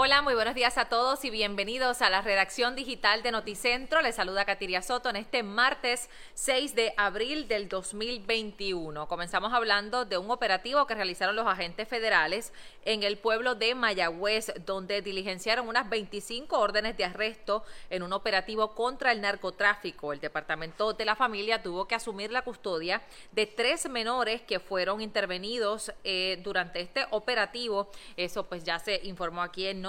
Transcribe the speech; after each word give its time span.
Hola, 0.00 0.22
muy 0.22 0.34
buenos 0.34 0.54
días 0.54 0.78
a 0.78 0.84
todos 0.84 1.24
y 1.24 1.30
bienvenidos 1.30 2.02
a 2.02 2.08
la 2.08 2.22
redacción 2.22 2.76
digital 2.76 3.24
de 3.24 3.32
Noticentro. 3.32 4.00
Les 4.00 4.14
saluda 4.14 4.44
Katiria 4.44 4.80
Soto 4.80 5.10
en 5.10 5.16
este 5.16 5.42
martes 5.42 6.08
6 6.34 6.76
de 6.76 6.94
abril 6.96 7.48
del 7.48 7.68
2021. 7.68 9.08
Comenzamos 9.08 9.52
hablando 9.52 10.04
de 10.04 10.16
un 10.16 10.30
operativo 10.30 10.86
que 10.86 10.94
realizaron 10.94 11.34
los 11.34 11.48
agentes 11.48 11.88
federales 11.88 12.52
en 12.84 13.02
el 13.02 13.18
pueblo 13.18 13.56
de 13.56 13.74
Mayagüez, 13.74 14.52
donde 14.64 15.02
diligenciaron 15.02 15.66
unas 15.66 15.90
25 15.90 16.56
órdenes 16.56 16.96
de 16.96 17.04
arresto 17.04 17.64
en 17.90 18.04
un 18.04 18.12
operativo 18.12 18.76
contra 18.76 19.10
el 19.10 19.20
narcotráfico. 19.20 20.12
El 20.12 20.20
Departamento 20.20 20.92
de 20.92 21.06
la 21.06 21.16
Familia 21.16 21.60
tuvo 21.60 21.88
que 21.88 21.96
asumir 21.96 22.30
la 22.30 22.42
custodia 22.42 23.02
de 23.32 23.46
tres 23.46 23.88
menores 23.88 24.42
que 24.42 24.60
fueron 24.60 25.00
intervenidos 25.00 25.92
eh, 26.04 26.40
durante 26.44 26.80
este 26.80 27.04
operativo. 27.10 27.90
Eso 28.16 28.46
pues 28.46 28.62
ya 28.62 28.78
se 28.78 29.00
informó 29.02 29.42
aquí 29.42 29.66
en 29.66 29.88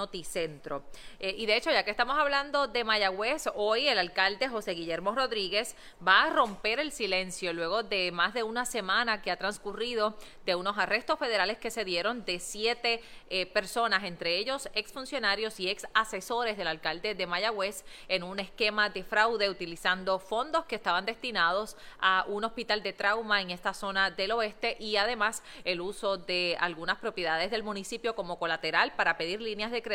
Eh, 1.18 1.34
y 1.38 1.46
de 1.46 1.56
hecho, 1.56 1.70
ya 1.70 1.84
que 1.84 1.90
estamos 1.90 2.18
hablando 2.18 2.66
de 2.66 2.82
Mayagüez, 2.82 3.44
hoy 3.54 3.86
el 3.86 3.98
alcalde 3.98 4.48
José 4.48 4.72
Guillermo 4.72 5.12
Rodríguez 5.14 5.76
va 6.06 6.24
a 6.24 6.30
romper 6.30 6.80
el 6.80 6.90
silencio 6.90 7.52
luego 7.52 7.82
de 7.82 8.10
más 8.10 8.34
de 8.34 8.42
una 8.42 8.64
semana 8.64 9.22
que 9.22 9.30
ha 9.30 9.36
transcurrido 9.36 10.16
de 10.44 10.54
unos 10.54 10.78
arrestos 10.78 11.18
federales 11.18 11.58
que 11.58 11.70
se 11.70 11.84
dieron 11.84 12.24
de 12.24 12.40
siete 12.40 13.02
eh, 13.28 13.46
personas, 13.46 14.04
entre 14.04 14.36
ellos 14.36 14.68
exfuncionarios 14.74 15.60
y 15.60 15.68
ex 15.68 15.86
asesores 15.94 16.56
del 16.56 16.66
alcalde 16.66 17.14
de 17.14 17.26
Mayagüez, 17.26 17.84
en 18.08 18.22
un 18.22 18.40
esquema 18.40 18.90
de 18.90 19.04
fraude 19.04 19.48
utilizando 19.48 20.18
fondos 20.18 20.64
que 20.64 20.74
estaban 20.74 21.06
destinados 21.06 21.76
a 22.00 22.24
un 22.26 22.44
hospital 22.44 22.82
de 22.82 22.92
trauma 22.92 23.40
en 23.40 23.50
esta 23.50 23.74
zona 23.74 24.10
del 24.10 24.32
oeste 24.32 24.76
y 24.80 24.96
además 24.96 25.42
el 25.64 25.80
uso 25.80 26.16
de 26.16 26.56
algunas 26.58 26.98
propiedades 26.98 27.50
del 27.50 27.62
municipio 27.62 28.14
como 28.14 28.38
colateral 28.38 28.92
para 28.96 29.16
pedir 29.16 29.40
líneas 29.40 29.70
de 29.70 29.82
crédito 29.82 29.89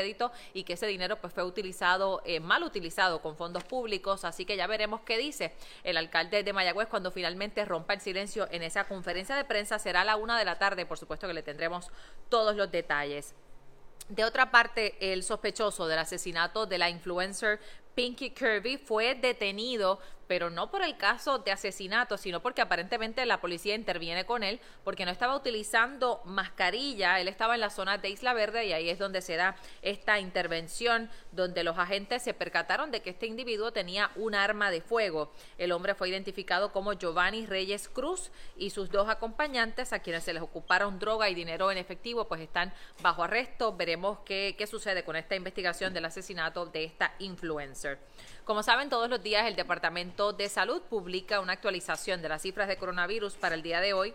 y 0.54 0.64
que 0.64 0.74
ese 0.74 0.88
dinero 0.88 1.18
pues 1.18 1.34
fue 1.34 1.44
utilizado, 1.44 2.22
eh, 2.26 2.40
mal 2.40 2.64
utilizado 2.64 3.22
con 3.22 3.36
fondos 3.36 3.64
públicos, 3.64 4.26
así 4.26 4.46
que 4.46 4.58
ya 4.58 4.68
veremos 4.68 5.02
qué 5.02 5.18
dice 5.18 5.54
el 5.84 5.98
alcalde 5.98 6.44
de 6.44 6.54
Mayagüez 6.54 6.88
cuando 6.88 7.12
finalmente 7.12 7.64
rompa 7.66 7.94
el 7.94 8.02
silencio 8.02 8.48
en 8.52 8.64
esa 8.64 8.88
conferencia 8.88 9.36
de 9.36 9.46
prensa, 9.46 9.80
será 9.80 10.02
a 10.02 10.06
la 10.06 10.16
una 10.16 10.38
de 10.38 10.46
la 10.46 10.58
tarde, 10.58 10.86
por 10.86 10.98
supuesto 10.98 11.28
que 11.28 11.34
le 11.34 11.44
tendremos 11.44 11.90
todos 12.30 12.56
los 12.56 12.72
detalles. 12.72 13.34
De 14.10 14.24
otra 14.24 14.52
parte, 14.52 14.96
el 15.00 15.24
sospechoso 15.24 15.88
del 15.88 15.98
asesinato 15.98 16.68
de 16.68 16.78
la 16.78 16.90
influencer 16.90 17.60
Pinky 17.96 18.32
Kirby 18.32 18.78
fue 18.78 19.16
detenido 19.16 20.00
pero 20.28 20.50
no 20.50 20.72
por 20.72 20.82
el 20.82 20.98
caso 20.98 21.40
de 21.40 21.52
asesinato, 21.52 22.18
sino 22.18 22.42
porque 22.42 22.62
aparentemente 22.62 23.26
la 23.26 23.42
policía 23.42 23.76
interviene 23.76 24.26
con 24.26 24.44
él 24.44 24.60
porque 24.84 25.06
no 25.06 25.12
estaba 25.12 25.36
utilizando 25.36 26.22
mascarilla, 26.26 27.20
él 27.20 27.28
estaba 27.28 27.56
en 27.56 27.62
la 27.62 27.70
zona 27.70 27.98
de 27.98 28.10
Isla 28.10 28.34
Verde 28.34 28.66
y 28.66 28.74
ahí 28.74 28.90
es 28.90 29.00
donde 29.00 29.22
se 29.22 29.36
da 29.36 29.56
esta 29.82 30.20
intervención 30.20 31.10
donde 31.32 31.64
los 31.64 31.78
agentes 31.78 32.24
se 32.24 32.34
percataron 32.34 32.92
de 32.92 33.02
que 33.02 33.12
este 33.12 33.28
individuo 33.28 33.72
tenía 33.72 34.12
un 34.16 34.36
arma 34.36 34.72
de 34.72 34.82
fuego. 34.82 35.32
El 35.58 35.72
hombre 35.72 35.96
fue 35.96 36.10
identificado 36.10 36.72
como 36.72 36.94
Giovanni 36.94 37.46
Reyes 37.46 37.88
Cruz 37.88 38.32
y 38.58 38.70
sus 38.70 38.90
dos 38.90 39.10
acompañantes 39.10 39.94
a 39.94 40.00
quienes 40.00 40.24
se 40.24 40.34
les 40.34 40.42
ocuparon 40.42 41.00
droga 41.00 41.30
y 41.30 41.36
dinero 41.36 41.72
en 41.72 41.78
efectivo 41.78 42.28
pues 42.28 42.42
están 42.42 42.74
bajo 43.02 43.24
arresto. 43.24 43.76
Veremos 43.76 44.20
qué, 44.26 44.56
qué 44.58 44.68
sucede 44.68 45.04
con 45.04 45.16
esta 45.16 45.36
investigación 45.36 45.94
del 45.94 46.06
asesinato 46.06 46.66
de 46.66 46.84
esta 46.84 47.14
influencer. 47.20 47.85
Como 48.44 48.64
saben, 48.64 48.90
todos 48.90 49.10
los 49.10 49.24
días 49.24 49.48
el 49.48 49.56
Departamento 49.56 50.34
de 50.34 50.50
Salud 50.50 50.82
publica 50.84 51.40
una 51.40 51.54
actualización 51.54 52.22
de 52.22 52.30
las 52.30 52.42
cifras 52.42 52.68
de 52.68 52.78
coronavirus 52.78 53.34
para 53.36 53.56
el 53.56 53.64
día 53.64 53.82
de 53.82 53.94
hoy 53.94 54.14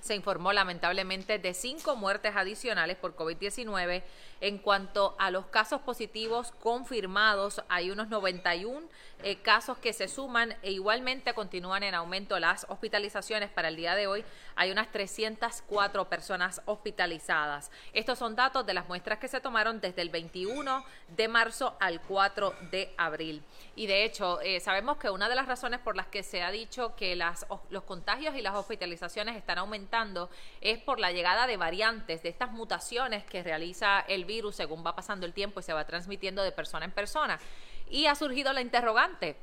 se 0.00 0.14
informó 0.14 0.52
lamentablemente 0.52 1.38
de 1.38 1.54
cinco 1.54 1.96
muertes 1.96 2.36
adicionales 2.36 2.96
por 2.96 3.16
COVID-19. 3.16 4.02
En 4.40 4.58
cuanto 4.58 5.14
a 5.18 5.30
los 5.30 5.46
casos 5.46 5.82
positivos 5.82 6.52
confirmados, 6.60 7.62
hay 7.68 7.90
unos 7.90 8.08
91 8.08 8.88
eh, 9.22 9.36
casos 9.42 9.76
que 9.76 9.92
se 9.92 10.08
suman 10.08 10.56
e 10.62 10.72
igualmente 10.72 11.34
continúan 11.34 11.82
en 11.82 11.94
aumento 11.94 12.38
las 12.38 12.64
hospitalizaciones. 12.70 13.50
Para 13.50 13.68
el 13.68 13.76
día 13.76 13.94
de 13.94 14.06
hoy 14.06 14.24
hay 14.56 14.70
unas 14.70 14.90
304 14.90 16.08
personas 16.08 16.62
hospitalizadas. 16.64 17.70
Estos 17.92 18.18
son 18.18 18.34
datos 18.34 18.64
de 18.64 18.72
las 18.72 18.88
muestras 18.88 19.18
que 19.18 19.28
se 19.28 19.40
tomaron 19.40 19.80
desde 19.80 20.00
el 20.00 20.08
21 20.08 20.84
de 21.08 21.28
marzo 21.28 21.76
al 21.80 22.00
4 22.00 22.54
de 22.70 22.94
abril. 22.96 23.42
Y 23.76 23.86
de 23.86 24.04
hecho, 24.04 24.40
eh, 24.40 24.60
sabemos 24.60 24.96
que 24.96 25.10
una 25.10 25.28
de 25.28 25.34
las 25.34 25.46
razones 25.46 25.80
por 25.80 25.96
las 25.96 26.06
que 26.06 26.22
se 26.22 26.42
ha 26.42 26.50
dicho 26.50 26.96
que 26.96 27.14
las, 27.14 27.46
los 27.68 27.82
contagios 27.84 28.34
y 28.36 28.40
las 28.40 28.54
hospitalizaciones 28.54 29.36
están 29.36 29.58
aumentando 29.58 29.89
es 30.60 30.78
por 30.78 30.98
la 30.98 31.12
llegada 31.12 31.46
de 31.46 31.56
variantes, 31.56 32.22
de 32.22 32.28
estas 32.28 32.52
mutaciones 32.52 33.24
que 33.24 33.42
realiza 33.42 34.00
el 34.00 34.24
virus 34.24 34.56
según 34.56 34.84
va 34.84 34.94
pasando 34.94 35.26
el 35.26 35.32
tiempo 35.32 35.60
y 35.60 35.62
se 35.62 35.72
va 35.72 35.84
transmitiendo 35.84 36.42
de 36.42 36.52
persona 36.52 36.84
en 36.84 36.92
persona. 36.92 37.38
Y 37.88 38.06
ha 38.06 38.14
surgido 38.14 38.52
la 38.52 38.60
interrogante, 38.60 39.36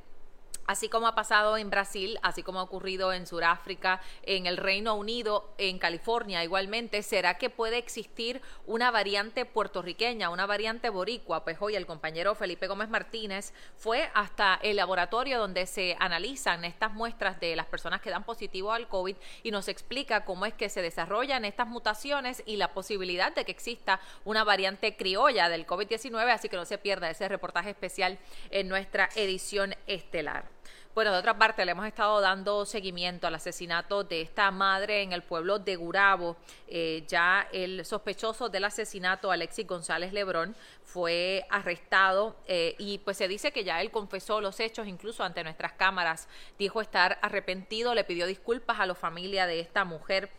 Así 0.68 0.90
como 0.90 1.06
ha 1.06 1.14
pasado 1.14 1.56
en 1.56 1.70
Brasil, 1.70 2.18
así 2.22 2.42
como 2.42 2.60
ha 2.60 2.62
ocurrido 2.62 3.14
en 3.14 3.26
Sudáfrica, 3.26 4.02
en 4.22 4.44
el 4.44 4.58
Reino 4.58 4.96
Unido, 4.96 5.54
en 5.56 5.78
California 5.78 6.44
igualmente, 6.44 7.02
¿será 7.02 7.38
que 7.38 7.48
puede 7.48 7.78
existir 7.78 8.42
una 8.66 8.90
variante 8.90 9.46
puertorriqueña, 9.46 10.28
una 10.28 10.44
variante 10.44 10.90
boricua? 10.90 11.42
Pues 11.42 11.56
hoy 11.60 11.74
el 11.74 11.86
compañero 11.86 12.34
Felipe 12.34 12.66
Gómez 12.66 12.90
Martínez 12.90 13.54
fue 13.78 14.10
hasta 14.12 14.56
el 14.62 14.76
laboratorio 14.76 15.38
donde 15.38 15.64
se 15.64 15.96
analizan 16.00 16.66
estas 16.66 16.92
muestras 16.92 17.40
de 17.40 17.56
las 17.56 17.64
personas 17.64 18.02
que 18.02 18.10
dan 18.10 18.24
positivo 18.24 18.70
al 18.72 18.88
COVID 18.88 19.16
y 19.44 19.50
nos 19.50 19.68
explica 19.68 20.26
cómo 20.26 20.44
es 20.44 20.52
que 20.52 20.68
se 20.68 20.82
desarrollan 20.82 21.46
estas 21.46 21.66
mutaciones 21.66 22.42
y 22.44 22.56
la 22.56 22.74
posibilidad 22.74 23.34
de 23.34 23.46
que 23.46 23.52
exista 23.52 24.00
una 24.26 24.44
variante 24.44 24.98
criolla 24.98 25.48
del 25.48 25.66
COVID-19, 25.66 26.28
así 26.28 26.50
que 26.50 26.56
no 26.56 26.66
se 26.66 26.76
pierda 26.76 27.08
ese 27.08 27.26
reportaje 27.26 27.70
especial 27.70 28.18
en 28.50 28.68
nuestra 28.68 29.08
edición 29.14 29.74
estelar. 29.86 30.57
Bueno, 30.98 31.12
de 31.12 31.18
otra 31.18 31.38
parte, 31.38 31.64
le 31.64 31.70
hemos 31.70 31.86
estado 31.86 32.20
dando 32.20 32.66
seguimiento 32.66 33.28
al 33.28 33.36
asesinato 33.36 34.02
de 34.02 34.20
esta 34.20 34.50
madre 34.50 35.02
en 35.02 35.12
el 35.12 35.22
pueblo 35.22 35.60
de 35.60 35.76
Gurabo. 35.76 36.36
Eh, 36.66 37.04
ya 37.06 37.46
el 37.52 37.84
sospechoso 37.84 38.48
del 38.48 38.64
asesinato, 38.64 39.30
Alexis 39.30 39.64
González 39.64 40.12
Lebrón, 40.12 40.56
fue 40.82 41.46
arrestado 41.50 42.34
eh, 42.48 42.74
y 42.78 42.98
pues 42.98 43.16
se 43.16 43.28
dice 43.28 43.52
que 43.52 43.62
ya 43.62 43.80
él 43.80 43.92
confesó 43.92 44.40
los 44.40 44.58
hechos, 44.58 44.88
incluso 44.88 45.22
ante 45.22 45.44
nuestras 45.44 45.74
cámaras. 45.74 46.26
Dijo 46.58 46.80
estar 46.80 47.20
arrepentido, 47.22 47.94
le 47.94 48.02
pidió 48.02 48.26
disculpas 48.26 48.80
a 48.80 48.86
la 48.86 48.96
familia 48.96 49.46
de 49.46 49.60
esta 49.60 49.84
mujer 49.84 50.32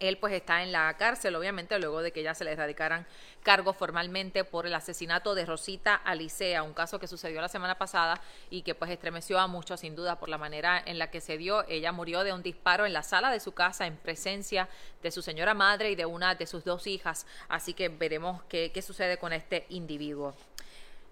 él 0.00 0.18
pues 0.18 0.32
está 0.32 0.62
en 0.62 0.72
la 0.72 0.94
cárcel, 0.96 1.34
obviamente, 1.36 1.78
luego 1.78 2.02
de 2.02 2.12
que 2.12 2.22
ya 2.22 2.34
se 2.34 2.44
le 2.44 2.52
erradicaran 2.52 3.06
cargos 3.42 3.76
formalmente 3.76 4.44
por 4.44 4.66
el 4.66 4.74
asesinato 4.74 5.34
de 5.34 5.46
Rosita 5.46 5.94
Alicea, 5.94 6.62
un 6.62 6.74
caso 6.74 6.98
que 6.98 7.06
sucedió 7.06 7.40
la 7.40 7.48
semana 7.48 7.78
pasada 7.78 8.20
y 8.50 8.62
que 8.62 8.74
pues 8.74 8.90
estremeció 8.90 9.38
a 9.38 9.46
muchos 9.46 9.80
sin 9.80 9.96
duda 9.96 10.18
por 10.18 10.28
la 10.28 10.38
manera 10.38 10.82
en 10.84 10.98
la 10.98 11.10
que 11.10 11.20
se 11.20 11.38
dio. 11.38 11.66
Ella 11.68 11.92
murió 11.92 12.24
de 12.24 12.32
un 12.32 12.42
disparo 12.42 12.86
en 12.86 12.92
la 12.92 13.02
sala 13.02 13.30
de 13.30 13.40
su 13.40 13.52
casa 13.52 13.86
en 13.86 13.96
presencia 13.96 14.68
de 15.02 15.10
su 15.10 15.22
señora 15.22 15.54
madre 15.54 15.90
y 15.90 15.94
de 15.94 16.06
una 16.06 16.34
de 16.34 16.46
sus 16.46 16.64
dos 16.64 16.86
hijas. 16.86 17.26
Así 17.48 17.74
que 17.74 17.88
veremos 17.88 18.42
qué, 18.48 18.70
qué 18.72 18.82
sucede 18.82 19.18
con 19.18 19.32
este 19.32 19.66
individuo. 19.68 20.34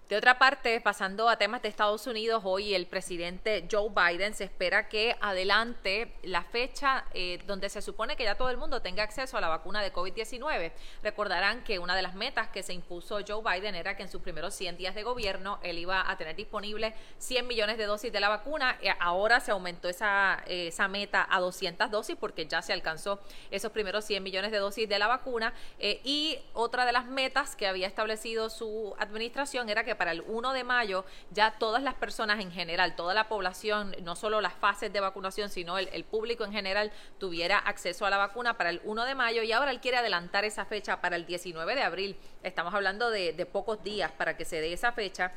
De 0.09 0.15
otra 0.15 0.39
parte, 0.39 0.79
pasando 0.79 1.27
a 1.27 1.35
temas 1.35 1.61
de 1.61 1.67
Estados 1.67 2.07
Unidos, 2.07 2.43
hoy 2.45 2.73
el 2.73 2.87
presidente 2.87 3.67
Joe 3.69 3.89
Biden 3.89 4.33
se 4.33 4.45
espera 4.45 4.87
que 4.87 5.17
adelante 5.19 6.13
la 6.23 6.43
fecha 6.43 7.03
eh, 7.13 7.43
donde 7.45 7.67
se 7.67 7.81
supone 7.81 8.15
que 8.15 8.23
ya 8.23 8.35
todo 8.35 8.49
el 8.49 8.55
mundo 8.55 8.81
tenga 8.81 9.03
acceso 9.03 9.37
a 9.37 9.41
la 9.41 9.49
vacuna 9.49 9.81
de 9.81 9.91
COVID-19. 9.91 10.71
Recordarán 11.03 11.61
que 11.65 11.77
una 11.77 11.93
de 11.93 12.03
las 12.03 12.15
metas 12.15 12.47
que 12.47 12.63
se 12.63 12.71
impuso 12.71 13.19
Joe 13.27 13.43
Biden 13.43 13.75
era 13.75 13.97
que 13.97 14.03
en 14.03 14.09
sus 14.09 14.21
primeros 14.21 14.53
100 14.53 14.77
días 14.77 14.95
de 14.95 15.03
gobierno 15.03 15.59
él 15.61 15.77
iba 15.77 16.09
a 16.09 16.15
tener 16.15 16.37
disponible 16.37 16.93
100 17.17 17.45
millones 17.45 17.77
de 17.77 17.85
dosis 17.85 18.13
de 18.13 18.21
la 18.21 18.29
vacuna. 18.29 18.77
Eh, 18.81 18.89
ahora 19.01 19.41
se 19.41 19.51
aumentó 19.51 19.89
esa, 19.89 20.41
eh, 20.47 20.67
esa 20.67 20.87
meta 20.87 21.27
a 21.29 21.41
200 21.41 21.91
dosis 21.91 22.15
porque 22.17 22.45
ya 22.45 22.61
se 22.61 22.71
alcanzó 22.71 23.19
esos 23.51 23.73
primeros 23.73 24.05
100 24.05 24.23
millones 24.23 24.51
de 24.51 24.59
dosis 24.59 24.87
de 24.87 24.99
la 24.99 25.07
vacuna. 25.07 25.53
y 25.79 26.39
otra 26.53 26.85
de 26.85 26.93
las 26.93 27.07
metas 27.07 27.57
que 27.57 27.67
había 27.67 27.87
establecido 27.87 28.49
su 28.49 28.95
administración 28.99 29.69
era 29.69 29.83
que 29.83 29.96
para 29.97 30.11
el 30.11 30.21
1 30.21 30.53
de 30.53 30.63
mayo 30.63 31.05
ya 31.31 31.51
todas 31.57 31.83
las 31.83 31.95
personas 31.95 32.39
en 32.39 32.51
general, 32.51 32.95
toda 32.95 33.13
la 33.13 33.27
población, 33.27 33.95
no 34.03 34.15
solo 34.15 34.41
las 34.41 34.53
fases 34.53 34.91
de 34.93 34.99
vacunación, 34.99 35.49
sino 35.49 35.77
el, 35.77 36.03
público 36.03 36.45
en 36.45 36.51
general 36.51 36.91
tuviera 37.17 37.57
acceso 37.57 38.05
a 38.05 38.09
la 38.09 38.17
vacuna 38.17 38.57
para 38.57 38.69
el 38.69 38.81
1 38.83 39.05
de 39.05 39.15
mayo 39.15 39.43
y 39.43 39.51
ahora 39.51 39.71
él 39.71 39.81
quiere 39.81 39.97
adelantar 39.97 40.45
esa 40.45 40.65
fecha 40.65 41.01
para 41.01 41.15
el 41.15 41.25
19 41.25 41.75
de 41.75 41.83
abril. 41.83 42.17
Estamos 42.43 42.73
hablando 42.73 43.09
de, 43.09 43.33
de 43.33 43.45
pocos 43.45 43.83
días 43.83 44.11
para 44.11 44.37
que 44.37 44.45
se 44.45 44.61
dé 44.61 44.73
esa 44.73 44.91
fecha 44.91 45.33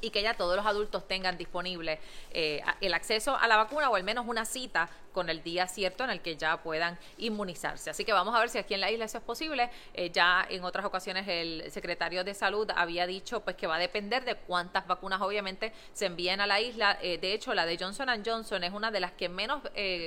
y 0.00 0.10
que 0.10 0.22
ya 0.22 0.34
todos 0.34 0.56
los 0.56 0.66
adultos 0.66 1.06
tengan 1.08 1.38
disponible 1.38 1.98
eh, 2.30 2.62
el 2.80 2.94
acceso 2.94 3.36
a 3.36 3.48
la 3.48 3.56
vacuna 3.56 3.90
o 3.90 3.96
al 3.96 4.04
menos 4.04 4.26
una 4.26 4.44
cita 4.44 4.88
con 5.12 5.30
el 5.30 5.42
día 5.42 5.66
cierto 5.66 6.04
en 6.04 6.10
el 6.10 6.20
que 6.20 6.36
ya 6.36 6.58
puedan 6.62 6.98
inmunizarse. 7.16 7.88
Así 7.88 8.04
que 8.04 8.12
vamos 8.12 8.34
a 8.34 8.38
ver 8.38 8.50
si 8.50 8.58
aquí 8.58 8.74
en 8.74 8.82
la 8.82 8.90
isla 8.90 9.06
eso 9.06 9.16
es 9.16 9.24
posible. 9.24 9.70
Eh, 9.94 10.10
ya 10.10 10.46
en 10.50 10.62
otras 10.62 10.84
ocasiones 10.84 11.26
el 11.26 11.70
secretario 11.70 12.22
de 12.22 12.34
Salud 12.34 12.70
había 12.76 13.06
dicho 13.06 13.40
pues 13.40 13.56
que 13.56 13.66
va 13.66 13.76
a 13.76 13.78
depender 13.78 14.26
de 14.26 14.34
cuántas 14.34 14.86
vacunas 14.86 15.22
obviamente 15.22 15.72
se 15.94 16.04
envíen 16.04 16.42
a 16.42 16.46
la 16.46 16.60
isla. 16.60 16.98
Eh, 17.00 17.16
de 17.16 17.32
hecho, 17.32 17.54
la 17.54 17.64
de 17.64 17.78
Johnson 17.78 18.08
Johnson 18.22 18.62
es 18.62 18.74
una 18.74 18.90
de 18.90 19.00
las 19.00 19.12
que 19.12 19.30
menos 19.30 19.62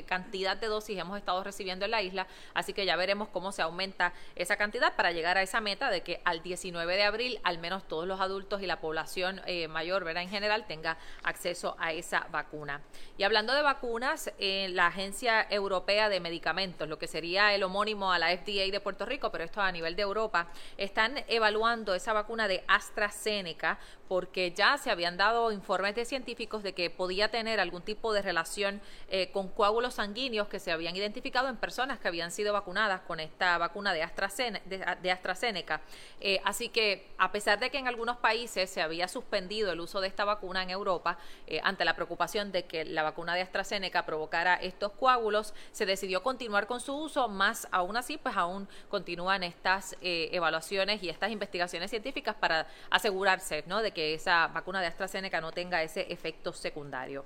cantidad 0.06 0.56
de 0.58 0.68
dosis 0.68 0.98
hemos 1.00 1.18
estado 1.18 1.44
recibiendo 1.44 1.86
en 1.86 1.92
la 1.92 2.02
isla, 2.02 2.28
así 2.54 2.74
que 2.74 2.86
ya 2.86 2.96
veremos 2.96 3.30
cómo 3.30 3.52
se 3.52 3.62
aumenta 3.62 4.14
esa 4.36 4.58
cantidad 4.58 4.96
para 4.96 5.12
llegar 5.12 5.38
a 5.38 5.42
esa 5.42 5.60
meta 5.60 5.90
de 5.90 6.02
que 6.02 6.22
al 6.24 6.44
19 6.44 6.96
de 6.96 7.04
abril 7.04 7.40
al 7.44 7.58
menos 7.58 7.88
todos 7.88 8.08
los 8.08 8.20
adultos 8.20 8.62
y 8.62 8.68
la 8.68 8.80
población 8.80 9.42
mayor, 9.70 9.79
¿verdad? 10.04 10.24
En 10.24 10.30
general 10.30 10.66
tenga 10.68 10.98
acceso 11.24 11.76
a 11.80 11.94
esa 11.94 12.28
vacuna. 12.32 12.82
Y 13.18 13.24
hablando 13.24 13.54
de 13.54 13.62
vacunas, 13.62 14.32
eh, 14.40 14.68
la 14.72 14.88
Agencia 14.88 15.48
Europea 15.50 16.10
de 16.10 16.20
Medicamentos, 16.20 16.88
lo 16.88 17.00
que 17.00 17.08
sería 17.08 17.54
el 17.54 17.64
homónimo 17.64 18.12
a 18.12 18.20
la 18.20 18.30
FDA 18.30 18.72
de 18.72 18.80
Puerto 18.80 19.06
Rico, 19.06 19.32
pero 19.32 19.44
esto 19.44 19.62
a 19.62 19.72
nivel 19.72 19.96
de 19.96 20.04
Europa, 20.04 20.48
están 20.78 21.24
evaluando 21.28 21.96
esa 21.96 22.14
vacuna 22.14 22.48
de 22.48 22.64
AstraZeneca 22.68 23.80
porque 24.10 24.52
ya 24.52 24.78
se 24.80 24.90
habían 24.90 25.18
dado 25.18 25.52
informes 25.52 25.94
de 25.94 26.04
científicos 26.04 26.64
de 26.64 26.74
que 26.74 26.90
podía 26.90 27.30
tener 27.30 27.60
algún 27.60 27.84
tipo 27.84 28.12
de 28.12 28.24
relación 28.24 28.82
eh, 29.10 29.30
con 29.32 29.50
coágulos 29.50 29.94
sanguíneos 29.94 30.48
que 30.48 30.60
se 30.60 30.72
habían 30.72 30.96
identificado 30.96 31.48
en 31.48 31.58
personas 31.58 32.00
que 32.00 32.08
habían 32.08 32.32
sido 32.32 32.52
vacunadas 32.52 33.02
con 33.02 33.20
esta 33.20 33.58
vacuna 33.60 33.94
de 33.94 34.02
AstraZeneca. 34.02 34.96
De, 34.96 35.12
AstraZeneca. 35.12 35.82
Eh, 36.20 36.42
así 36.44 36.70
que 36.70 37.08
a 37.18 37.32
pesar 37.32 37.60
de 37.60 37.70
que 37.70 37.78
en 37.78 37.88
algunos 37.88 38.18
países 38.18 38.70
se 38.70 38.82
había 38.82 39.08
suspendido 39.08 39.69
el 39.72 39.80
uso 39.80 40.02
de 40.02 40.08
esta 40.08 40.26
vacuna 40.26 40.64
en 40.64 40.70
Europa, 40.70 41.18
eh, 41.48 41.60
ante 41.64 41.86
la 41.86 41.96
preocupación 41.96 42.52
de 42.52 42.66
que 42.66 42.86
la 42.86 43.04
vacuna 43.04 43.36
de 43.36 43.42
AstraZeneca 43.42 44.06
provocara 44.06 44.56
estos 44.56 44.92
coágulos, 44.94 45.54
se 45.72 45.86
decidió 45.86 46.24
continuar 46.24 46.68
con 46.68 46.80
su 46.80 46.96
uso, 46.96 47.28
más 47.28 47.68
aún 47.72 47.98
así, 47.98 48.18
pues 48.18 48.36
aún 48.36 48.68
continúan 48.90 49.44
estas 49.44 49.96
evaluaciones 50.02 51.04
y 51.04 51.10
estas 51.10 51.32
investigaciones 51.32 51.90
científicas 51.90 52.36
para 52.36 52.68
asegurarse 52.90 53.64
¿no? 53.68 53.82
de 53.82 53.92
que 53.92 54.14
esa 54.14 54.48
vacuna 54.48 54.82
de 54.82 54.88
AstraZeneca 54.88 55.42
no 55.42 55.52
tenga 55.52 55.84
ese 55.84 56.12
efecto 56.12 56.54
secundario. 56.54 57.26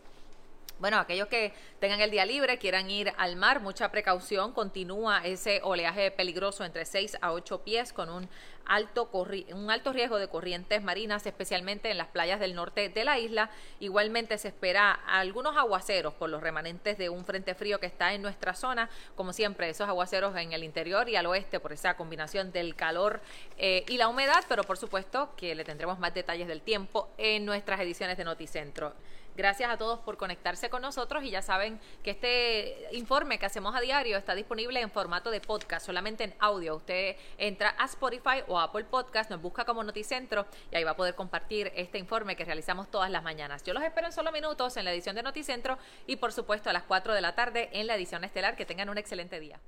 Bueno, 0.79 0.97
aquellos 0.97 1.27
que 1.27 1.53
tengan 1.79 2.01
el 2.01 2.11
día 2.11 2.25
libre, 2.25 2.57
quieran 2.57 2.89
ir 2.89 3.13
al 3.17 3.35
mar, 3.35 3.61
mucha 3.61 3.89
precaución. 3.89 4.51
Continúa 4.51 5.19
ese 5.23 5.61
oleaje 5.63 6.11
peligroso 6.11 6.65
entre 6.65 6.85
6 6.85 7.19
a 7.21 7.31
8 7.31 7.63
pies 7.63 7.93
con 7.93 8.09
un 8.09 8.27
alto, 8.65 9.09
un 9.53 9.71
alto 9.71 9.93
riesgo 9.93 10.19
de 10.19 10.27
corrientes 10.27 10.81
marinas, 10.83 11.25
especialmente 11.25 11.91
en 11.91 11.97
las 11.97 12.07
playas 12.07 12.39
del 12.39 12.55
norte 12.55 12.89
de 12.89 13.03
la 13.05 13.19
isla. 13.19 13.49
Igualmente 13.79 14.37
se 14.37 14.49
espera 14.49 14.91
algunos 14.91 15.57
aguaceros 15.57 16.13
por 16.13 16.29
los 16.29 16.41
remanentes 16.41 16.97
de 16.97 17.09
un 17.09 17.25
frente 17.25 17.55
frío 17.55 17.79
que 17.79 17.85
está 17.85 18.13
en 18.13 18.21
nuestra 18.21 18.53
zona. 18.53 18.89
Como 19.15 19.33
siempre, 19.33 19.69
esos 19.69 19.87
aguaceros 19.87 20.35
en 20.37 20.53
el 20.53 20.63
interior 20.63 21.09
y 21.09 21.15
al 21.15 21.25
oeste 21.25 21.59
por 21.59 21.73
esa 21.73 21.95
combinación 21.95 22.51
del 22.51 22.75
calor 22.75 23.21
eh, 23.57 23.85
y 23.87 23.97
la 23.97 24.07
humedad, 24.07 24.43
pero 24.47 24.63
por 24.63 24.77
supuesto 24.77 25.33
que 25.35 25.55
le 25.55 25.63
tendremos 25.63 25.99
más 25.99 26.13
detalles 26.13 26.47
del 26.47 26.61
tiempo 26.61 27.09
en 27.17 27.45
nuestras 27.45 27.79
ediciones 27.79 28.17
de 28.17 28.23
Noticentro. 28.23 28.93
Gracias 29.35 29.71
a 29.71 29.77
todos 29.77 29.99
por 29.99 30.15
conectarse 30.15 30.69
con 30.69 30.83
nosotros 30.83 31.23
y 31.23 31.31
ya 31.31 31.41
saben 31.41 31.79
que 32.03 32.11
este 32.11 32.87
informe 32.91 33.39
que 33.39 33.47
hacemos 33.47 33.75
a 33.75 33.81
diario 33.81 34.15
está 34.15 34.35
disponible 34.35 34.79
en 34.79 34.91
formato 34.91 35.31
de 35.31 35.41
podcast, 35.41 35.83
solamente 35.83 36.23
en 36.23 36.35
audio. 36.37 36.75
Usted 36.75 37.15
entra 37.39 37.73
a 37.79 37.85
Spotify 37.85 38.43
o 38.53 38.59
Apple 38.59 38.85
Podcast, 38.85 39.29
nos 39.29 39.41
busca 39.41 39.65
como 39.65 39.83
Noticentro 39.83 40.45
y 40.71 40.75
ahí 40.75 40.83
va 40.83 40.91
a 40.91 40.95
poder 40.95 41.15
compartir 41.15 41.71
este 41.75 41.97
informe 41.97 42.35
que 42.35 42.45
realizamos 42.45 42.89
todas 42.89 43.09
las 43.09 43.23
mañanas. 43.23 43.63
Yo 43.63 43.73
los 43.73 43.83
espero 43.83 44.07
en 44.07 44.13
solo 44.13 44.31
minutos 44.31 44.77
en 44.77 44.85
la 44.85 44.93
edición 44.93 45.15
de 45.15 45.23
Noticentro 45.23 45.77
y 46.07 46.17
por 46.17 46.31
supuesto 46.31 46.69
a 46.69 46.73
las 46.73 46.83
4 46.83 47.13
de 47.13 47.21
la 47.21 47.35
tarde 47.35 47.69
en 47.73 47.87
la 47.87 47.95
edición 47.95 48.23
estelar. 48.23 48.55
Que 48.55 48.65
tengan 48.65 48.89
un 48.89 48.97
excelente 48.97 49.39
día. 49.39 49.59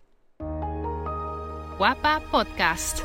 Guapa 1.78 2.22
Podcast. 2.32 3.02